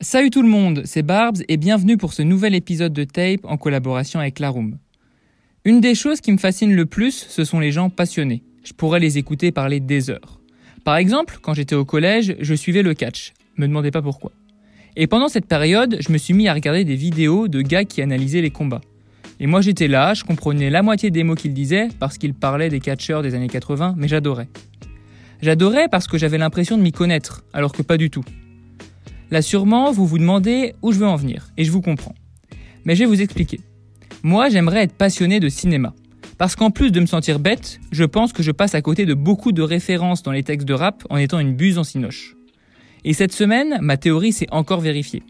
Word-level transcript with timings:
Salut 0.00 0.30
tout 0.30 0.42
le 0.42 0.48
monde, 0.48 0.82
c'est 0.84 1.02
Barbs 1.02 1.42
et 1.48 1.56
bienvenue 1.56 1.96
pour 1.96 2.12
ce 2.12 2.22
nouvel 2.22 2.54
épisode 2.54 2.92
de 2.92 3.02
Tape 3.02 3.40
en 3.42 3.56
collaboration 3.56 4.20
avec 4.20 4.38
Laroom. 4.38 4.78
Une 5.64 5.80
des 5.80 5.96
choses 5.96 6.20
qui 6.20 6.30
me 6.30 6.38
fascine 6.38 6.72
le 6.72 6.86
plus, 6.86 7.26
ce 7.28 7.42
sont 7.42 7.58
les 7.58 7.72
gens 7.72 7.90
passionnés. 7.90 8.44
Je 8.62 8.74
pourrais 8.74 9.00
les 9.00 9.18
écouter 9.18 9.50
parler 9.50 9.80
des 9.80 10.08
heures. 10.08 10.38
Par 10.84 10.98
exemple, 10.98 11.38
quand 11.42 11.52
j'étais 11.52 11.74
au 11.74 11.84
collège, 11.84 12.36
je 12.38 12.54
suivais 12.54 12.84
le 12.84 12.94
catch. 12.94 13.32
Me 13.56 13.66
demandez 13.66 13.90
pas 13.90 14.00
pourquoi. 14.00 14.30
Et 14.94 15.08
pendant 15.08 15.26
cette 15.26 15.46
période, 15.46 15.96
je 15.98 16.12
me 16.12 16.18
suis 16.18 16.32
mis 16.32 16.46
à 16.46 16.54
regarder 16.54 16.84
des 16.84 16.94
vidéos 16.94 17.48
de 17.48 17.60
gars 17.60 17.84
qui 17.84 18.00
analysaient 18.00 18.40
les 18.40 18.50
combats. 18.50 18.82
Et 19.40 19.48
moi 19.48 19.62
j'étais 19.62 19.88
là, 19.88 20.14
je 20.14 20.22
comprenais 20.22 20.70
la 20.70 20.82
moitié 20.82 21.10
des 21.10 21.24
mots 21.24 21.34
qu'ils 21.34 21.54
disaient 21.54 21.88
parce 21.98 22.18
qu'ils 22.18 22.34
parlaient 22.34 22.68
des 22.68 22.78
catcheurs 22.78 23.22
des 23.22 23.34
années 23.34 23.48
80, 23.48 23.96
mais 23.98 24.06
j'adorais. 24.06 24.48
J'adorais 25.42 25.88
parce 25.88 26.06
que 26.06 26.18
j'avais 26.18 26.38
l'impression 26.38 26.78
de 26.78 26.82
m'y 26.82 26.92
connaître, 26.92 27.42
alors 27.52 27.72
que 27.72 27.82
pas 27.82 27.96
du 27.96 28.10
tout. 28.10 28.24
Là 29.30 29.42
sûrement, 29.42 29.92
vous 29.92 30.06
vous 30.06 30.18
demandez 30.18 30.74
où 30.82 30.92
je 30.92 30.98
veux 30.98 31.06
en 31.06 31.16
venir, 31.16 31.48
et 31.56 31.64
je 31.64 31.70
vous 31.70 31.82
comprends. 31.82 32.14
Mais 32.84 32.94
je 32.94 33.00
vais 33.00 33.06
vous 33.06 33.20
expliquer. 33.20 33.60
Moi, 34.22 34.48
j'aimerais 34.48 34.84
être 34.84 34.94
passionné 34.94 35.38
de 35.38 35.48
cinéma. 35.48 35.94
Parce 36.38 36.56
qu'en 36.56 36.70
plus 36.70 36.92
de 36.92 37.00
me 37.00 37.06
sentir 37.06 37.38
bête, 37.38 37.80
je 37.90 38.04
pense 38.04 38.32
que 38.32 38.42
je 38.42 38.52
passe 38.52 38.74
à 38.74 38.80
côté 38.80 39.06
de 39.06 39.14
beaucoup 39.14 39.52
de 39.52 39.62
références 39.62 40.22
dans 40.22 40.32
les 40.32 40.42
textes 40.42 40.66
de 40.66 40.74
rap 40.74 41.04
en 41.10 41.16
étant 41.16 41.40
une 41.40 41.54
buse 41.54 41.78
en 41.78 41.84
cinoche. 41.84 42.36
Et 43.04 43.12
cette 43.12 43.32
semaine, 43.32 43.78
ma 43.80 43.96
théorie 43.96 44.32
s'est 44.32 44.46
encore 44.50 44.80
vérifiée. 44.80 45.22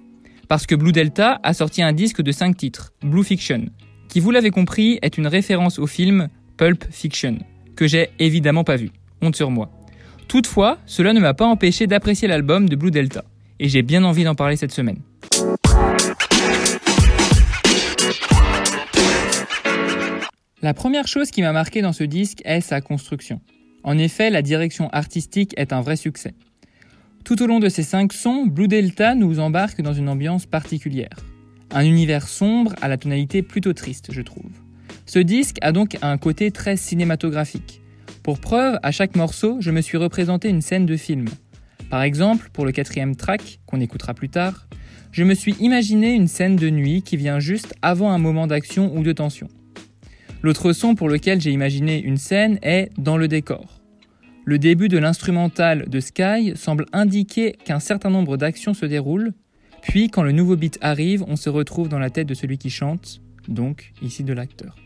Parce 0.48 0.66
que 0.66 0.74
Blue 0.74 0.92
Delta 0.92 1.40
a 1.42 1.54
sorti 1.54 1.82
un 1.82 1.92
disque 1.92 2.22
de 2.22 2.30
5 2.30 2.56
titres, 2.56 2.92
Blue 3.02 3.24
Fiction, 3.24 3.66
qui 4.08 4.20
vous 4.20 4.30
l'avez 4.30 4.50
compris 4.50 4.98
est 5.02 5.18
une 5.18 5.26
référence 5.26 5.78
au 5.78 5.86
film 5.86 6.28
Pulp 6.56 6.84
Fiction, 6.90 7.38
que 7.74 7.86
j'ai 7.86 8.10
évidemment 8.18 8.64
pas 8.64 8.76
vu. 8.76 8.90
Honte 9.20 9.36
sur 9.36 9.50
moi. 9.50 9.70
Toutefois, 10.28 10.78
cela 10.86 11.12
ne 11.12 11.20
m'a 11.20 11.34
pas 11.34 11.46
empêché 11.46 11.86
d'apprécier 11.86 12.28
l'album 12.28 12.68
de 12.68 12.76
Blue 12.76 12.90
Delta 12.90 13.24
et 13.60 13.68
j'ai 13.68 13.82
bien 13.82 14.04
envie 14.04 14.24
d'en 14.24 14.34
parler 14.34 14.56
cette 14.56 14.72
semaine. 14.72 14.98
La 20.60 20.74
première 20.74 21.06
chose 21.06 21.30
qui 21.30 21.40
m'a 21.40 21.52
marqué 21.52 21.82
dans 21.82 21.92
ce 21.92 22.04
disque 22.04 22.42
est 22.44 22.60
sa 22.60 22.80
construction. 22.80 23.40
En 23.84 23.96
effet, 23.96 24.28
la 24.28 24.42
direction 24.42 24.88
artistique 24.90 25.54
est 25.56 25.72
un 25.72 25.80
vrai 25.80 25.96
succès. 25.96 26.34
Tout 27.24 27.42
au 27.42 27.46
long 27.46 27.60
de 27.60 27.68
ces 27.68 27.82
cinq 27.82 28.12
sons, 28.12 28.46
Blue 28.46 28.68
Delta 28.68 29.14
nous 29.14 29.38
embarque 29.38 29.82
dans 29.82 29.92
une 29.92 30.08
ambiance 30.08 30.46
particulière. 30.46 31.16
Un 31.70 31.84
univers 31.84 32.26
sombre 32.26 32.74
à 32.80 32.88
la 32.88 32.96
tonalité 32.96 33.42
plutôt 33.42 33.72
triste, 33.72 34.08
je 34.12 34.22
trouve. 34.22 34.50
Ce 35.06 35.18
disque 35.18 35.58
a 35.60 35.72
donc 35.72 35.96
un 36.02 36.18
côté 36.18 36.50
très 36.50 36.76
cinématographique. 36.76 37.80
Pour 38.22 38.40
preuve, 38.40 38.78
à 38.82 38.90
chaque 38.90 39.16
morceau, 39.16 39.58
je 39.60 39.70
me 39.70 39.80
suis 39.80 39.96
représenté 39.96 40.48
une 40.48 40.60
scène 40.60 40.86
de 40.86 40.96
film. 40.96 41.26
Par 41.90 42.02
exemple, 42.02 42.50
pour 42.52 42.66
le 42.66 42.72
quatrième 42.72 43.16
track, 43.16 43.60
qu'on 43.66 43.80
écoutera 43.80 44.12
plus 44.12 44.28
tard, 44.28 44.68
je 45.10 45.24
me 45.24 45.34
suis 45.34 45.54
imaginé 45.54 46.12
une 46.12 46.28
scène 46.28 46.56
de 46.56 46.68
nuit 46.68 47.02
qui 47.02 47.16
vient 47.16 47.40
juste 47.40 47.74
avant 47.80 48.10
un 48.10 48.18
moment 48.18 48.46
d'action 48.46 48.94
ou 48.94 49.02
de 49.02 49.12
tension. 49.12 49.48
L'autre 50.42 50.72
son 50.72 50.94
pour 50.94 51.08
lequel 51.08 51.40
j'ai 51.40 51.50
imaginé 51.50 52.00
une 52.00 52.18
scène 52.18 52.58
est 52.62 52.90
Dans 52.98 53.16
le 53.16 53.26
décor. 53.26 53.80
Le 54.44 54.58
début 54.58 54.88
de 54.88 54.98
l'instrumental 54.98 55.88
de 55.88 56.00
Sky 56.00 56.52
semble 56.54 56.86
indiquer 56.92 57.52
qu'un 57.64 57.80
certain 57.80 58.10
nombre 58.10 58.36
d'actions 58.36 58.74
se 58.74 58.86
déroulent, 58.86 59.32
puis 59.82 60.08
quand 60.08 60.22
le 60.22 60.32
nouveau 60.32 60.56
beat 60.56 60.78
arrive, 60.80 61.24
on 61.26 61.36
se 61.36 61.50
retrouve 61.50 61.88
dans 61.88 61.98
la 61.98 62.10
tête 62.10 62.28
de 62.28 62.34
celui 62.34 62.58
qui 62.58 62.70
chante, 62.70 63.20
donc 63.48 63.92
ici 64.02 64.24
de 64.24 64.32
l'acteur. 64.32 64.76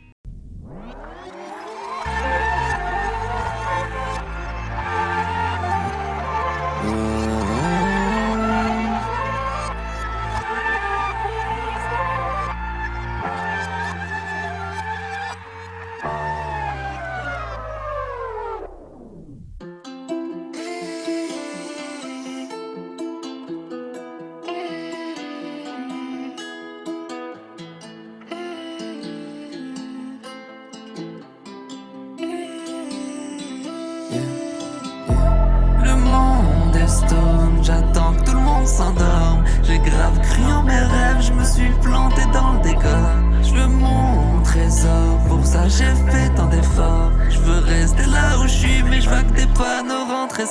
J'attends 37.63 38.13
que 38.15 38.25
tout 38.25 38.37
le 38.37 38.41
monde 38.41 38.67
s'endorme. 38.67 39.45
J'ai 39.63 39.79
grave 39.79 40.19
crié 40.23 40.53
en 40.53 40.63
mes 40.63 40.73
rêves, 40.73 41.21
je 41.21 41.33
me 41.33 41.45
suis 41.45 41.71
planté 41.81 42.23
dans 42.33 42.53
le 42.55 42.61
décor. 42.63 43.09
Je 43.43 43.55
veux 43.55 43.67
mon 43.67 44.41
trésor, 44.43 45.19
pour 45.29 45.45
ça 45.45 45.69
j'ai 45.69 45.95
fait 46.11 46.29
tant 46.35 46.47
d'efforts. 46.47 47.13
Je 47.31 47.39
veux 47.39 47.59
rester 47.61 48.05
là 48.07 48.39
où 48.39 48.43
je 48.45 48.55
suis, 48.55 48.83
mais 48.83 49.01
je 49.01 49.09
vois 49.09 49.23
que 49.23 49.33
tes 49.33 49.47
panneaux 49.47 50.07
rentrent 50.09 50.41
et 50.41 50.47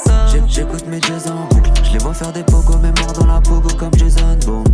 J'écoute 0.48 0.86
mes 0.88 1.02
jazz 1.02 1.32
en 1.32 1.48
boucle, 1.54 1.72
je 1.84 1.94
les 1.94 2.00
vois 2.00 2.14
faire 2.14 2.32
des 2.32 2.44
pogos, 2.44 2.78
mais 2.82 2.92
morts 3.02 3.14
dans 3.14 3.26
la 3.26 3.42
pogo 3.42 3.70
comme 3.78 3.94
Jason 3.96 4.38
Bourne. 4.46 4.66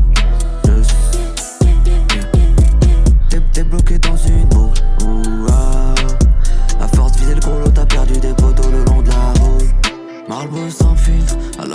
T'es 3.57 3.63
bloqué 3.63 3.97
dans 3.97 4.16
une 4.16 4.45
boucle. 4.49 4.83
Ouh, 5.03 5.47
ah. 5.49 5.95
À 6.79 6.87
force 6.95 7.13
de 7.13 7.17
viser 7.17 7.33
le 7.33 7.39
gros 7.39 7.59
lot, 7.59 7.71
t'as 7.73 7.87
perdu 7.87 8.19
des 8.19 8.33
poteaux 8.35 8.47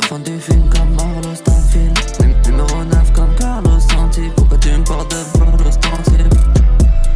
fin 0.09 0.19
du 0.21 0.39
film 0.39 0.69
comme 0.69 0.95
Marlo 0.95 1.35
Stanfield. 1.35 1.99
Num- 2.21 2.35
Numéro 2.47 2.85
9 2.85 3.13
comme 3.13 3.35
Carlos 3.37 3.81
Santi. 3.81 4.23
Pourquoi 4.37 4.59
tu 4.59 4.71
me 4.71 4.85
portes 4.85 5.11
de 5.11 5.39
vol 5.39 5.55
ostensible 5.67 6.37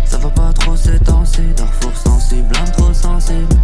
Ça 0.05 0.19
va 0.19 0.31
pas 0.31 0.53
trop 0.53 0.77
ces 0.77 0.99
temps-ci, 1.01 1.43
Darfour 1.57 1.93
sensible, 1.97 2.57
âme 2.57 2.73
trop 2.73 2.93
sensible. 2.93 3.55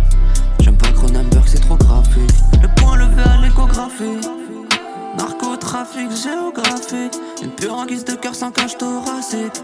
J'aime 0.60 0.76
pas 0.76 0.92
Cronenberg, 0.92 1.44
c'est 1.46 1.60
trop 1.60 1.76
graphique. 1.76 2.30
Le 2.60 2.68
point 2.76 2.96
levé 2.96 3.22
à 3.22 3.36
l'échographie. 3.40 4.20
Narcotrafic, 5.16 6.10
géographique. 6.10 7.14
Une 7.42 7.50
pure 7.50 7.74
en 7.74 7.86
guise 7.86 8.04
de 8.04 8.14
cœur 8.14 8.34
sans 8.34 8.50
cage 8.50 8.76
thoracique. 8.78 9.60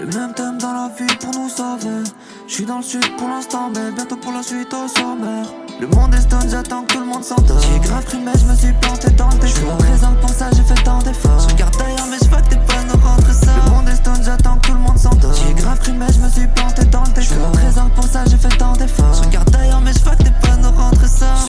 Le 0.00 0.06
même 0.18 0.34
thème 0.34 0.58
dans 0.58 0.72
la 0.72 0.88
vie 0.98 1.14
pour 1.20 1.30
nous 1.34 1.48
sauver. 1.48 2.02
Je 2.48 2.54
suis 2.54 2.64
dans 2.64 2.78
le 2.78 2.82
sud 2.82 3.16
pour 3.16 3.28
l'instant, 3.28 3.70
mais 3.74 3.90
bientôt 3.92 4.16
pour 4.16 4.32
la 4.32 4.42
suite 4.42 4.72
au 4.74 4.88
sommaire. 4.88 5.46
Le 5.82 5.88
monde 5.88 6.14
est 6.14 6.20
stone, 6.20 6.48
j'attends 6.48 6.84
que 6.84 6.92
tout 6.92 7.00
le 7.00 7.06
monde 7.06 7.24
s'endort. 7.24 7.60
J'ai 7.60 7.80
grave 7.80 8.04
cru, 8.04 8.18
mais 8.24 8.30
je 8.38 8.46
me 8.46 8.54
suis 8.54 8.72
planté 8.80 9.10
dans 9.18 9.26
le 9.30 9.34
décor. 9.34 9.80
Je 9.80 9.84
trésor, 9.84 10.14
pour 10.20 10.30
ça 10.30 10.48
j'ai 10.54 10.62
fait 10.62 10.80
tant 10.84 11.00
d'efforts. 11.02 11.40
Je 11.40 11.52
regarde 11.52 11.76
d'ailleurs, 11.76 12.06
mais 12.08 12.18
je 12.22 12.28
vois 12.28 12.40
que 12.40 12.50
t'es 12.50 12.60
pas 12.68 12.84
nos 12.84 13.04
rentres 13.04 13.32
ça. 13.32 13.52
Le 13.64 13.70
monde 13.72 13.88
est 13.88 13.96
stone, 13.96 14.22
j'attends 14.24 14.58
que 14.58 14.68
tout 14.68 14.74
le 14.74 14.78
monde 14.78 14.96
s'endort. 14.96 15.34
J'ai 15.34 15.52
grave 15.54 15.80
cru, 15.80 15.92
mais 15.94 16.06
je 16.12 16.20
me 16.20 16.28
suis 16.28 16.46
planté 16.54 16.84
dans 16.84 17.02
le 17.02 17.08
décor. 17.08 17.52
Je 17.52 17.58
trésor, 17.58 17.90
pour 17.96 18.04
ça 18.04 18.22
j'ai 18.30 18.36
fait 18.36 18.56
tant 18.56 18.74
d'efforts. 18.74 19.12
Je 19.12 19.26
regarde 19.26 19.50
d'ailleurs, 19.50 19.80
mais 19.80 19.92
je 19.92 20.04
vois 20.04 20.14
que 20.14 20.22
t'es 20.22 20.30
pas 20.40 20.56
nos 20.56 20.70
rentres 20.70 21.08
ça. 21.08 21.46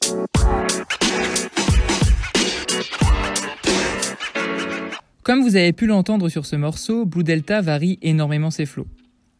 Comme 5.21 5.43
vous 5.43 5.55
avez 5.55 5.73
pu 5.73 5.85
l'entendre 5.85 6.27
sur 6.29 6.47
ce 6.47 6.55
morceau, 6.55 7.05
Blue 7.05 7.23
Delta 7.23 7.61
varie 7.61 7.99
énormément 8.01 8.49
ses 8.49 8.65
flots. 8.65 8.87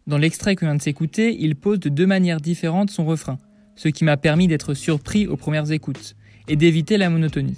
Dans 0.05 0.19
l'extrait 0.19 0.55
que 0.55 0.65
vient 0.65 0.75
de 0.75 0.83
s'écouter, 0.83 1.35
il 1.39 1.55
pose 1.55 1.79
de 1.79 1.89
deux 1.89 2.05
manières 2.05 2.41
différentes 2.41 2.91
son 2.91 3.05
refrain, 3.05 3.39
ce 3.75 3.89
qui 3.89 4.03
m'a 4.03 4.17
permis 4.17 4.47
d'être 4.47 4.73
surpris 4.73 5.27
aux 5.27 5.37
premières 5.37 5.71
écoutes 5.71 6.15
et 6.47 6.55
d'éviter 6.55 6.97
la 6.97 7.09
monotonie. 7.09 7.57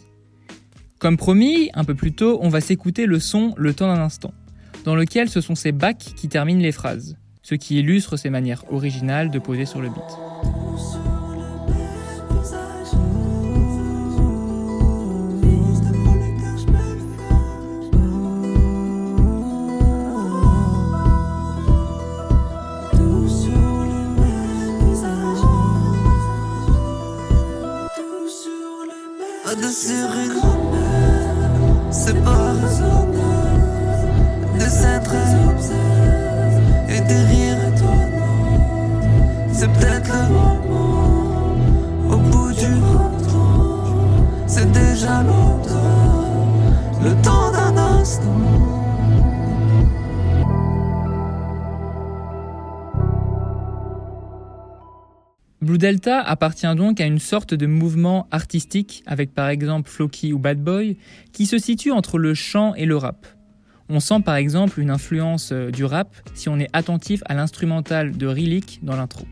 Comme 0.99 1.17
promis, 1.17 1.69
un 1.73 1.83
peu 1.83 1.95
plus 1.95 2.13
tôt, 2.13 2.39
on 2.41 2.49
va 2.49 2.61
s'écouter 2.61 3.05
le 3.05 3.19
son 3.19 3.53
Le 3.57 3.73
temps 3.73 3.93
d'un 3.93 4.01
instant, 4.01 4.33
dans 4.85 4.95
lequel 4.95 5.29
ce 5.29 5.41
sont 5.41 5.55
ces 5.55 5.71
bacs 5.71 6.13
qui 6.15 6.29
terminent 6.29 6.61
les 6.61 6.71
phrases, 6.71 7.17
ce 7.41 7.55
qui 7.55 7.79
illustre 7.79 8.17
ses 8.17 8.29
manières 8.29 8.63
originales 8.71 9.29
de 9.29 9.39
poser 9.39 9.65
sur 9.65 9.81
le 9.81 9.89
beat. 9.89 10.54
De 29.53 29.69
sirène, 29.69 30.33
c'est 31.89 32.21
pas 32.23 32.53
de 34.55 34.65
s'être 34.69 35.15
et 36.89 36.99
des 36.99 37.23
rires. 37.23 37.55
C'est 39.53 39.71
peut-être 39.71 39.94
Blue 55.65 55.79
Delta 55.79 56.21
appartient 56.21 56.75
donc 56.75 57.01
à 57.01 57.07
une 57.07 57.17
sorte 57.17 57.55
de 57.55 57.65
mouvement 57.65 58.27
artistique, 58.29 59.01
avec 59.07 59.33
par 59.33 59.49
exemple 59.49 59.89
Floki 59.89 60.31
ou 60.31 60.37
Bad 60.37 60.59
Boy, 60.59 60.95
qui 61.33 61.47
se 61.47 61.57
situe 61.57 61.91
entre 61.91 62.19
le 62.19 62.35
chant 62.35 62.75
et 62.75 62.85
le 62.85 62.95
rap. 62.95 63.25
On 63.89 63.99
sent 63.99 64.21
par 64.23 64.35
exemple 64.35 64.79
une 64.79 64.91
influence 64.91 65.51
euh, 65.51 65.71
du 65.71 65.83
rap 65.83 66.15
si 66.35 66.49
on 66.49 66.59
est 66.59 66.69
attentif 66.73 67.23
à 67.25 67.33
l'instrumental 67.33 68.15
de 68.15 68.27
Relic 68.27 68.79
dans 68.83 68.95
l'intro. 68.95 69.25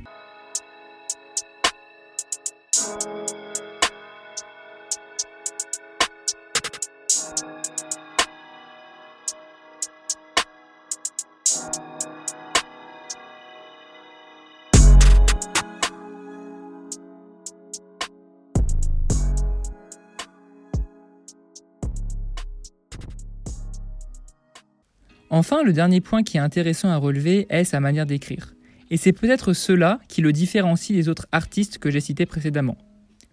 Enfin, 25.36 25.64
le 25.64 25.74
dernier 25.74 26.00
point 26.00 26.22
qui 26.22 26.38
est 26.38 26.40
intéressant 26.40 26.90
à 26.90 26.98
relever 26.98 27.48
est 27.50 27.64
sa 27.64 27.80
manière 27.80 28.06
d'écrire. 28.06 28.54
Et 28.92 28.98
c'est 28.98 29.14
peut-être 29.14 29.54
cela 29.54 29.98
qui 30.08 30.22
le 30.22 30.32
différencie 30.32 30.96
des 30.96 31.10
autres 31.10 31.26
artistes 31.32 31.80
que 31.80 31.90
j'ai 31.90 32.02
cités 32.02 32.28
précédemment. 32.28 32.78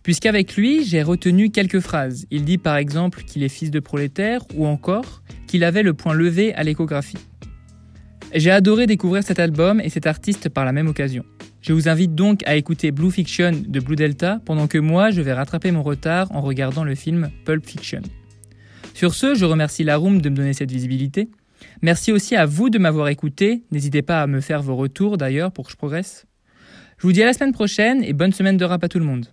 Puisqu'avec 0.03 0.57
lui, 0.57 0.83
j'ai 0.83 1.03
retenu 1.03 1.51
quelques 1.51 1.81
phrases. 1.81 2.25
Il 2.31 2.47
dit 2.47 2.57
par 2.57 2.79
exemple 2.79 3.23
qu'il 3.25 3.43
est 3.43 3.51
fils 3.51 3.71
de 3.71 3.81
prolétaire 3.81 4.41
ou 4.55 4.67
encore 4.67 5.23
qu'il 5.47 5.63
avait 5.63 5.83
le 5.83 5.93
point 5.93 6.15
levé 6.15 6.55
à 6.55 6.63
l'échographie. 6.63 7.19
J'ai 8.35 8.51
adoré 8.51 8.87
découvrir 8.87 9.23
cet 9.23 9.39
album 9.39 9.79
et 9.79 9.91
cet 9.91 10.07
artiste 10.07 10.49
par 10.49 10.65
la 10.65 10.73
même 10.73 10.89
occasion. 10.89 11.27
Je 11.61 11.75
vous 11.75 11.91
invite 11.91 12.15
donc 12.15 12.41
à 12.47 12.57
écouter 12.57 12.93
Blue 12.93 13.11
Fiction 13.11 13.53
de 13.53 13.79
Blue 13.79 13.97
Delta 13.97 14.41
pendant 14.47 14.69
que 14.69 14.79
moi 14.79 15.11
je 15.11 15.21
vais 15.21 15.35
rattraper 15.35 15.71
mon 15.71 15.83
retard 15.83 16.33
en 16.33 16.41
regardant 16.41 16.85
le 16.85 16.95
film 16.95 17.29
Pulp 17.45 17.67
Fiction. 17.67 18.01
Sur 18.95 19.15
ce, 19.15 19.35
je 19.35 19.45
remercie 19.45 19.85
la 19.85 19.99
de 19.99 20.09
me 20.09 20.35
donner 20.35 20.55
cette 20.55 20.71
visibilité. 20.71 21.29
Merci 21.83 22.13
aussi 22.13 22.37
à 22.37 22.47
vous 22.47 22.71
de 22.71 22.79
m'avoir 22.79 23.09
écouté. 23.09 23.63
N'hésitez 23.71 24.03
pas 24.03 24.23
à 24.23 24.27
me 24.27 24.41
faire 24.41 24.63
vos 24.63 24.77
retours 24.77 25.17
d'ailleurs 25.17 25.53
pour 25.53 25.67
que 25.67 25.73
je 25.73 25.77
progresse. 25.77 26.27
Je 26.99 27.07
vous 27.07 27.13
dis 27.13 27.23
à 27.23 27.27
la 27.27 27.33
semaine 27.33 27.53
prochaine 27.53 28.05
et 28.05 28.13
bonne 28.13 28.33
semaine 28.33 28.57
de 28.57 28.65
rap 28.65 28.85
à 28.85 28.89
tout 28.89 28.99
le 28.99 29.05
monde. 29.05 29.27